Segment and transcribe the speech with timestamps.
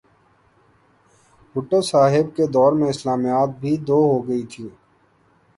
[1.55, 4.69] بھٹو صاحب کے دور میں اسلامیات بھی دو ہو گئی تھیں۔